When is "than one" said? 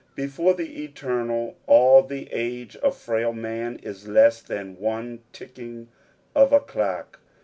4.43-5.19